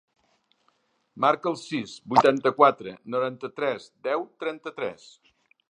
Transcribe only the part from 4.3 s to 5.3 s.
trenta-tres.